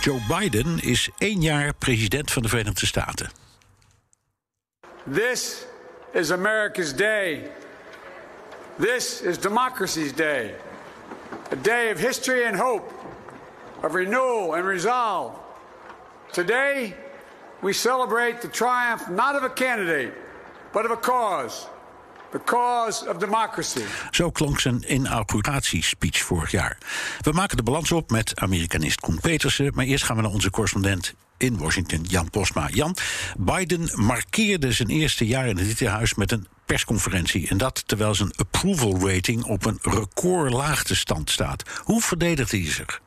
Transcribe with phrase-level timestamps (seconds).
[0.00, 3.30] Joe Biden is één jaar president van de Verenigde Staten.
[5.12, 5.66] This
[6.12, 7.50] is America's day.
[8.78, 10.54] This is democracy's day.
[11.50, 12.92] A day of history and hope,
[13.82, 15.32] of renewal and resolve.
[16.32, 16.94] Today,
[17.60, 20.12] we celebrate the triumph not of a candidate,
[20.72, 21.66] but of a cause.
[22.30, 23.80] The cause of democracy.
[24.10, 26.78] Zo klonk zijn inauguratiespeech vorig jaar.
[27.20, 29.70] We maken de balans op met Amerikanist Koen Petersen.
[29.74, 32.68] Maar eerst gaan we naar onze correspondent in Washington, Jan Posma.
[32.68, 32.96] Jan,
[33.38, 37.48] Biden markeerde zijn eerste jaar in het Witte Huis met een persconferentie.
[37.48, 41.62] En dat terwijl zijn approval rating op een recordlaagte stand staat.
[41.84, 43.00] Hoe verdedigt hij zich?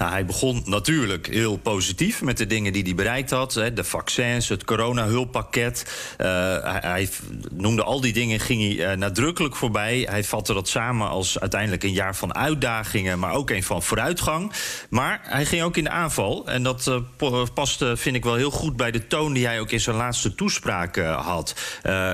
[0.00, 3.54] Nou, hij begon natuurlijk heel positief met de dingen die hij bereikt had.
[3.54, 5.84] Hè, de vaccins, het corona-hulppakket.
[6.20, 6.26] Uh,
[6.62, 7.08] hij, hij,
[7.50, 10.06] noemde al die dingen, ging hij uh, nadrukkelijk voorbij.
[10.10, 13.18] Hij vatte dat samen als uiteindelijk een jaar van uitdagingen...
[13.18, 14.52] maar ook een van vooruitgang.
[14.90, 16.46] Maar hij ging ook in de aanval.
[16.48, 16.86] En dat
[17.20, 19.32] uh, paste, vind ik wel heel goed bij de toon...
[19.32, 21.54] die hij ook in zijn laatste toespraak had.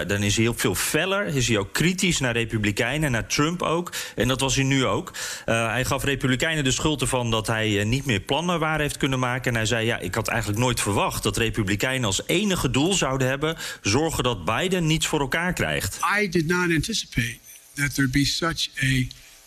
[0.07, 1.27] dan is hij heel veel feller.
[1.27, 3.93] Is hij ook kritisch naar Republikeinen, naar Trump ook.
[4.15, 5.13] En dat was hij nu ook.
[5.45, 9.51] hij gaf Republikeinen de schuld ervan dat hij niet meer plannen waar heeft kunnen maken.
[9.51, 13.29] En hij zei: Ja, ik had eigenlijk nooit verwacht dat Republikeinen als enige doel zouden
[13.29, 15.99] hebben zorgen dat Biden niets voor elkaar krijgt.
[16.21, 17.39] I did not anticipate
[17.75, 19.07] that there'd be such a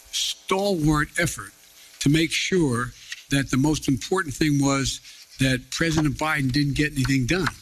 [0.10, 1.52] stalwart effort
[1.98, 2.92] to make sure
[3.28, 5.02] that the most important thing was
[5.38, 7.54] that President Biden didn't get anything done.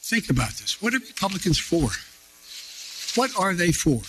[0.00, 0.76] Think about this.
[0.80, 1.90] What are Republicans for?
[3.14, 4.02] What are they for?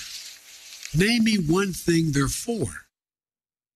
[0.93, 2.86] Name me one thing they're for.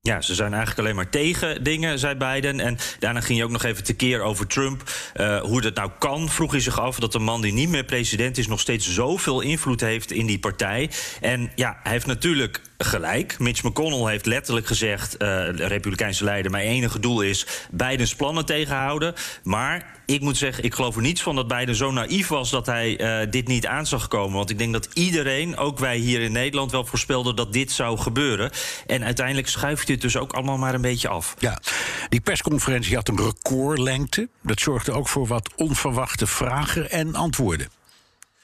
[0.03, 2.59] Ja, ze zijn eigenlijk alleen maar tegen dingen, zei Biden.
[2.59, 4.83] En daarna ging je ook nog even tekeer over Trump.
[5.15, 6.99] Uh, hoe dat nou kan, vroeg hij zich af.
[6.99, 8.47] Dat een man die niet meer president is...
[8.47, 10.89] nog steeds zoveel invloed heeft in die partij.
[11.21, 13.39] En ja, hij heeft natuurlijk gelijk.
[13.39, 15.13] Mitch McConnell heeft letterlijk gezegd...
[15.13, 17.47] Uh, de Republikeinse leider, mijn enige doel is...
[17.71, 19.13] Bidens plannen tegenhouden.
[19.43, 22.49] Maar ik moet zeggen, ik geloof er niets van dat Biden zo naïef was...
[22.49, 24.37] dat hij uh, dit niet aan zag komen.
[24.37, 26.71] Want ik denk dat iedereen, ook wij hier in Nederland...
[26.71, 28.51] wel voorspelden dat dit zou gebeuren.
[28.87, 31.35] En uiteindelijk schuift dit dus ook allemaal maar een beetje af.
[31.39, 31.61] Ja,
[32.09, 34.29] die persconferentie had een recordlengte.
[34.43, 37.80] Dat zorgde ook voor wat onverwachte vragen en antwoorden.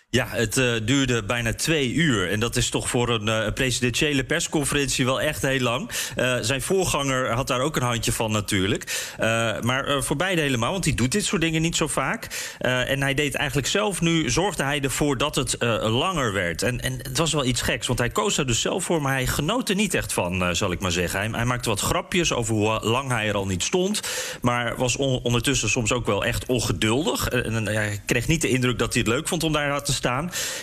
[0.10, 2.32] Ja, het uh, duurde bijna twee uur.
[2.32, 5.90] En dat is toch voor een uh, presidentiële persconferentie wel echt heel lang.
[6.18, 9.14] Uh, zijn voorganger had daar ook een handje van natuurlijk.
[9.62, 12.56] maar voor beide helemaal, want hij doet dit soort dingen niet zo vaak.
[12.60, 16.62] en hij deed eigenlijk zelf nu, zorgde hij ervoor dat het langer werd.
[16.64, 19.02] En, en het was wel iets geks, want hij koos er dus zelf voor...
[19.02, 21.20] maar hij genoot er niet echt van, zal ik maar zeggen.
[21.20, 24.02] Hij, hij, maakte wat grapjes over hoe lang hij er al niet stond.
[24.42, 27.28] Maar was on ondertussen soms ook wel echt ongeduldig.
[27.28, 30.06] En hij kreeg niet de indruk dat hij het leuk vond om daar te staan.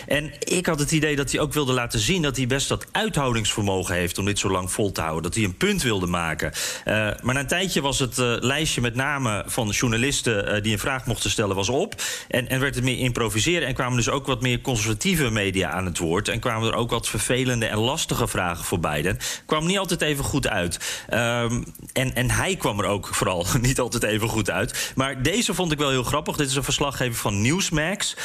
[0.07, 2.85] En ik had het idee dat hij ook wilde laten zien dat hij best dat
[2.91, 5.23] uithoudingsvermogen heeft om dit zo lang vol te houden.
[5.23, 6.51] Dat hij een punt wilde maken.
[6.85, 10.71] Uh, maar na een tijdje was het uh, lijstje met namen van journalisten uh, die
[10.71, 12.01] een vraag mochten stellen was op.
[12.27, 13.67] En, en werd het meer improviseren.
[13.67, 16.27] En kwamen dus ook wat meer conservatieve media aan het woord.
[16.27, 19.17] En kwamen er ook wat vervelende en lastige vragen voor Biden.
[19.45, 21.03] Kwam niet altijd even goed uit.
[21.13, 21.63] Um,
[21.93, 24.91] en, en hij kwam er ook vooral niet altijd even goed uit.
[24.95, 26.35] Maar deze vond ik wel heel grappig.
[26.35, 28.15] Dit is een verslaggever van Newsmax.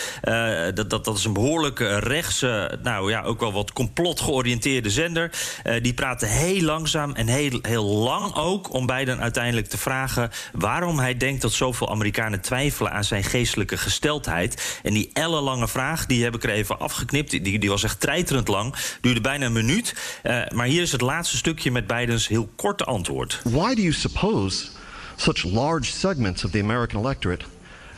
[0.74, 5.30] dat, dat, dat is een behoorlijk rechtse, nou ja, ook wel wat complot georiënteerde zender.
[5.64, 10.30] Uh, die praten heel langzaam en heel, heel lang ook om Biden uiteindelijk te vragen
[10.52, 14.78] waarom hij denkt dat zoveel Amerikanen twijfelen aan zijn geestelijke gesteldheid.
[14.82, 17.30] En die ellenlange vraag, die heb ik er even afgeknipt.
[17.30, 19.94] Die, die was echt treiterend lang, duurde bijna een minuut.
[20.22, 23.40] Uh, maar hier is het laatste stukje met Bidens heel korte antwoord.
[23.44, 24.66] Why do you suppose
[25.16, 27.44] such large segments of the American electorate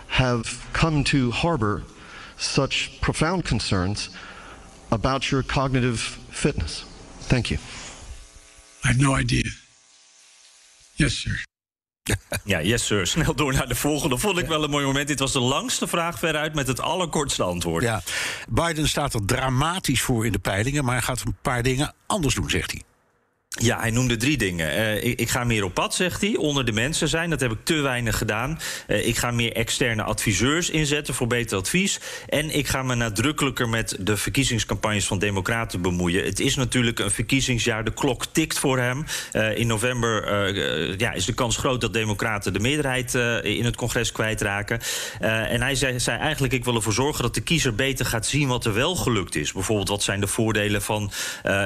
[0.07, 1.83] have come to harbor
[2.37, 4.11] such profound concerns
[4.89, 6.85] about your cognitive fitness?
[7.27, 7.61] Thank you.
[8.85, 9.51] I have no idea.
[10.95, 11.45] Yes, sir.
[12.45, 13.07] Ja, yes sir.
[13.07, 14.19] Snel door naar de volgende.
[14.19, 15.09] Vond ik wel een mooi moment.
[15.09, 17.83] Dit was de langste vraag veruit met het allerkortste antwoord.
[17.83, 18.03] Ja,
[18.49, 20.85] Biden staat er dramatisch voor in de peilingen...
[20.85, 22.83] maar hij gaat een paar dingen anders doen, zegt hij.
[23.61, 24.79] Ja, hij noemde drie dingen.
[24.79, 27.31] Uh, ik, ga meer op pad, zegt hij, onder de mensen zijn.
[27.31, 28.59] Dat heb ik te weinig gedaan.
[28.89, 32.01] Uh, ik ga meer externe adviseurs inzetten voor beter advies.
[32.29, 36.25] En ik ga me nadrukkelijker met de verkiezingscampagnes van Democraten bemoeien.
[36.25, 37.85] Het is natuurlijk een verkiezingsjaar.
[37.85, 39.05] De klok tikt voor hem.
[39.33, 40.11] Uh, in november
[40.99, 43.15] ja, is de kans groot dat Democraten de meerderheid
[43.45, 44.81] in het congres kwijtraken.
[45.21, 48.49] en hij zei, zei, eigenlijk: ik wil ervoor zorgen dat de kiezer beter gaat zien
[48.49, 49.53] wat er wel gelukt is.
[49.53, 51.11] Bijvoorbeeld, wat zijn de voordelen van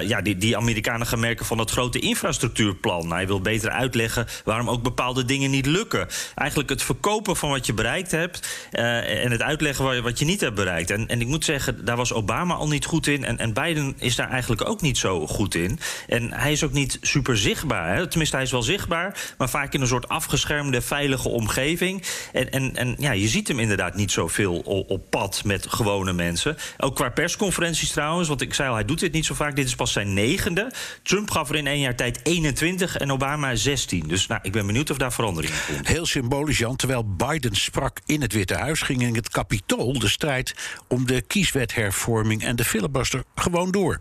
[0.06, 3.12] ja, die, die Amerikanen gaan merken van het grote infrastructuurplan.
[3.12, 6.08] Hij wil beter uitleggen waarom ook bepaalde dingen niet lukken.
[6.34, 10.40] Eigenlijk het verkopen van wat je bereikt hebt uh, en het uitleggen wat je niet
[10.40, 10.90] hebt bereikt.
[10.90, 13.24] En, en ik moet zeggen, daar was Obama al niet goed in.
[13.24, 15.78] En, en Biden is daar eigenlijk ook niet zo goed in.
[16.08, 17.96] En hij is ook niet super zichtbaar.
[17.96, 18.06] Hè?
[18.06, 22.02] Tenminste, hij is wel zichtbaar, maar vaak in een soort afgeschermde, veilige omgeving.
[22.32, 26.12] En, en, en ja, je ziet hem inderdaad niet zoveel op, op pad met gewone
[26.12, 26.56] mensen.
[26.78, 29.56] Ook qua persconferenties trouwens, want ik zei al, hij doet dit niet zo vaak.
[29.56, 30.72] Dit is pas zijn negende.
[31.02, 34.04] Trump gaf er in één jaar tijd 21 en Obama 16.
[34.06, 35.88] Dus nou, ik ben benieuwd of daar verandering in komt.
[35.88, 36.76] Heel symbolisch, Jan.
[36.76, 40.54] Terwijl Biden sprak in het Witte Huis, ging in het Capitool de strijd
[40.88, 43.98] om de kieswethervorming en de filibuster gewoon door.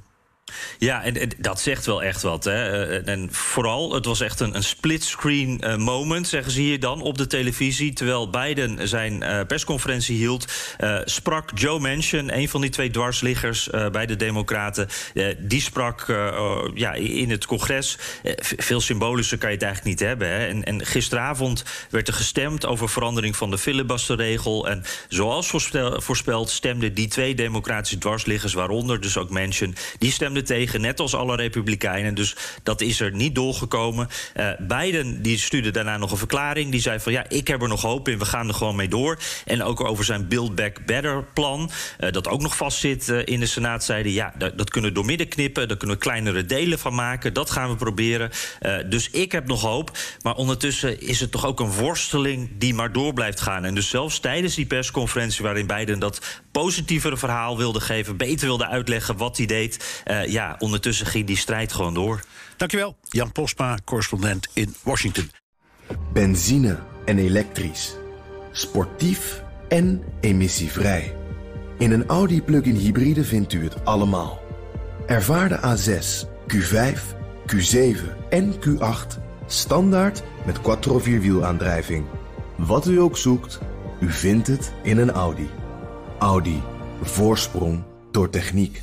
[0.77, 2.43] Ja, en, dat zegt wel echt wat.
[2.43, 2.85] Hè.
[2.85, 7.01] Eh, en vooral, het was echt een, een split-screen uh, moment, zeggen ze hier dan,
[7.01, 7.93] op de televisie.
[7.93, 10.45] Terwijl Biden zijn uh, persconferentie hield,
[11.05, 14.87] sprak Joe Manchin, een van die twee dwarsliggers bij de Democraten.
[15.37, 16.05] die sprak
[16.73, 17.97] ja, in het congres.
[18.39, 20.27] veel symbolischer kan je het eigenlijk niet hebben.
[20.27, 20.45] Hè.
[20.45, 24.69] En, en, gisteravond werd er gestemd over verandering van de filibusterregel.
[24.69, 25.49] En zoals
[25.95, 31.15] voorspeld stemden die twee democratische dwarsliggers, waaronder dus ook Manchin, die stemden tegen, net als
[31.15, 32.15] alle Republikeinen.
[32.15, 34.07] Dus dat is er niet doorgekomen.
[34.35, 36.71] Uh, Biden die stuurde daarna nog een verklaring.
[36.71, 38.87] Die zei van ja, ik heb er nog hoop in, we gaan er gewoon mee
[38.87, 39.19] door.
[39.45, 43.39] En ook over zijn Build Back Better plan, uh, dat ook nog vastzit uh, in
[43.39, 46.45] de Senaat, zeiden ja, dat, dat, kunnen we door midden knippen, daar kunnen we kleinere
[46.45, 47.33] delen van maken.
[47.33, 48.31] Dat gaan we proberen.
[48.89, 49.97] dus ik heb nog hoop.
[50.21, 53.65] Maar ondertussen is het toch ook een worsteling die maar door blijft gaan.
[53.65, 58.67] En dus zelfs tijdens die persconferentie waarin Biden dat positievere verhaal wilde geven, beter wilde
[58.67, 60.03] uitleggen wat hij deed.
[60.07, 62.23] Uh, ja, ondertussen ging die strijd gewoon door.
[62.57, 65.31] Dankjewel, Jan Posma, correspondent in Washington.
[66.13, 67.95] Benzine en elektrisch.
[68.51, 71.15] Sportief en emissievrij.
[71.77, 74.41] In een Audi plug-in hybride vindt u het allemaal.
[75.07, 76.99] Ervaar de A6, Q5,
[77.55, 82.05] Q7 en Q8 standaard met quattro vierwielaandrijving.
[82.55, 83.59] Wat u ook zoekt,
[83.99, 85.49] u vindt het in een Audi.
[86.25, 86.61] Audi.
[87.01, 88.81] Voorsprong door techniek.